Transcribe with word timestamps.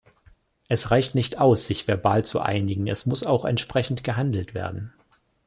Es 0.67 0.89
reicht 0.89 1.13
nicht 1.13 1.39
aus, 1.39 1.67
sich 1.67 1.87
verbal 1.87 2.25
zu 2.25 2.39
einigen, 2.39 2.87
es 2.87 3.05
muss 3.05 3.23
auch 3.23 3.45
entsprechend 3.45 4.03
gehandelt 4.03 4.55
werden. 4.55 4.91